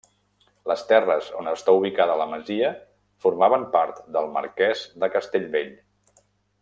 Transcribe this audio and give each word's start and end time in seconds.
Les 0.69 0.83
terres 0.91 1.27
on 1.41 1.49
està 1.51 1.75
ubicada 1.79 2.15
la 2.21 2.27
masia 2.31 2.71
formaven 3.27 3.67
part 3.77 4.01
del 4.17 4.31
Marquès 4.39 4.83
de 5.05 5.11
Castellbell. 5.19 5.71